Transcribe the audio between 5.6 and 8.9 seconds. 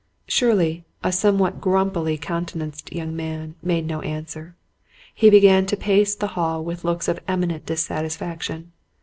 to pace the hall with looks of eminent dissatisfaction.